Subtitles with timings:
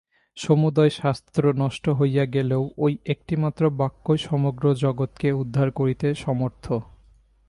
[0.37, 6.65] সমুদয় শাস্ত্র নষ্ট হইয়া গেলেও ঐ একটিমাত্র বাক্যই সমগ্র জগৎকে উদ্ধার করিতে সমর্থ।